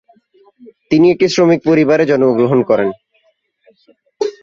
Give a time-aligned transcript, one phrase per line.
[0.91, 2.89] তিনি একটি শ্রমিক পরিবারে জন্ম গ্রহণ করেন।